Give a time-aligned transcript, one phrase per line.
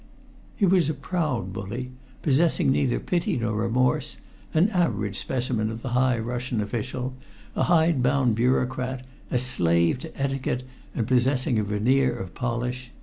[0.55, 1.91] He was a proud bully,
[2.23, 4.17] possessing neither pity nor remorse,
[4.51, 7.13] an average specimen of the high Russian official,
[7.55, 10.63] a hide bound bureaucrat, a slave to etiquette
[10.95, 12.89] and possessing a veneer of polish.